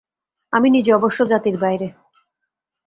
[0.53, 1.87] আমি নিজে অবশ্য জাতির বাইরে।